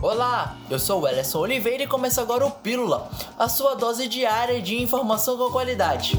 [0.00, 4.62] Olá, eu sou o Ellison Oliveira e começa agora o Pílula, a sua dose diária
[4.62, 6.16] de informação com qualidade.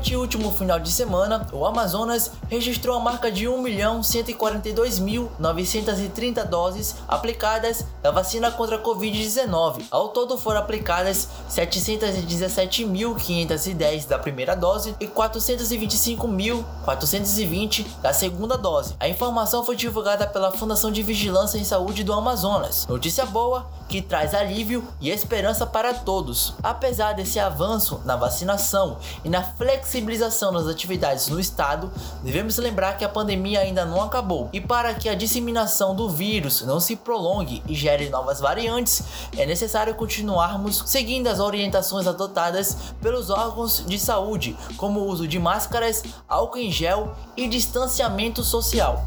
[0.00, 7.84] Durante o último final de semana, o Amazonas registrou a marca de 1.142.930 doses aplicadas
[8.02, 9.82] da vacina contra a Covid-19.
[9.90, 18.96] Ao todo foram aplicadas 717.510 da primeira dose e 425.420 da segunda dose.
[18.98, 22.86] A informação foi divulgada pela Fundação de Vigilância em Saúde do Amazonas.
[22.86, 26.54] Notícia boa que traz alívio e esperança para todos.
[26.62, 31.90] Apesar desse avanço na vacinação e na flexibilização das atividades no estado,
[32.22, 34.48] devemos lembrar que a pandemia ainda não acabou.
[34.52, 39.02] E para que a disseminação do vírus não se prolongue e gere novas variantes,
[39.36, 45.40] é necessário continuarmos seguindo as orientações adotadas pelos órgãos de saúde, como o uso de
[45.40, 49.04] máscaras, álcool em gel e distanciamento social.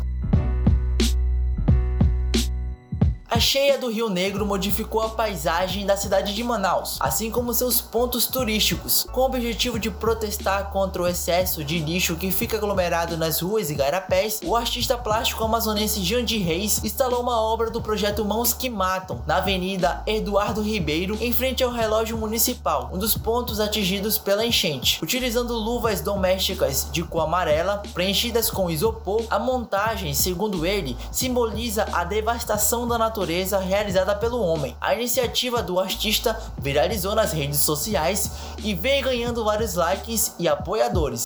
[3.33, 7.81] A cheia do Rio Negro modificou a paisagem da cidade de Manaus, assim como seus
[7.81, 13.17] pontos turísticos, com o objetivo de protestar contra o excesso de lixo que fica aglomerado
[13.17, 14.39] nas ruas e garapés.
[14.45, 19.37] O artista plástico amazonense Jandir Reis instalou uma obra do projeto Mãos que Matam na
[19.37, 25.03] Avenida Eduardo Ribeiro, em frente ao relógio municipal, um dos pontos atingidos pela enchente.
[25.03, 32.03] Utilizando luvas domésticas de cor amarela preenchidas com isopor, a montagem, segundo ele, simboliza a
[32.03, 34.75] devastação da natureza natureza realizada pelo homem.
[34.81, 38.29] A iniciativa do artista viralizou nas redes sociais
[38.61, 41.22] e vem ganhando vários likes e apoiadores.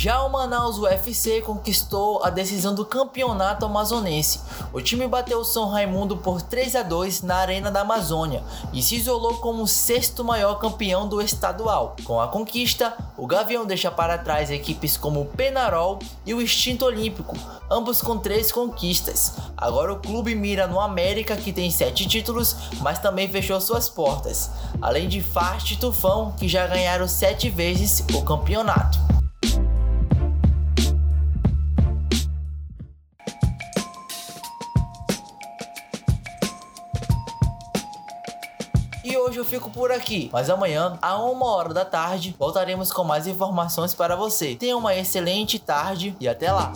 [0.00, 4.40] Já o Manaus UFC conquistou a decisão do campeonato amazonense.
[4.72, 8.80] O time bateu o São Raimundo por 3 a 2 na Arena da Amazônia e
[8.80, 11.96] se isolou como o sexto maior campeão do estadual.
[12.04, 16.84] Com a conquista, o Gavião deixa para trás equipes como o Penarol e o Instinto
[16.84, 17.36] Olímpico,
[17.68, 19.32] ambos com três conquistas.
[19.56, 24.48] Agora o clube mira no América, que tem sete títulos, mas também fechou suas portas,
[24.80, 29.17] além de Fast e Tufão, que já ganharam sete vezes o campeonato.
[39.10, 43.02] E hoje eu fico por aqui, mas amanhã, a uma hora da tarde, voltaremos com
[43.04, 44.54] mais informações para você.
[44.54, 46.74] Tenha uma excelente tarde e até lá!